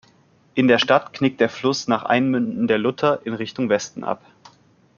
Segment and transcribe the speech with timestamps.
[0.55, 4.23] In der Stadt knickt der Fluss nach Einmünden der Lutter in Richtung Westen ab.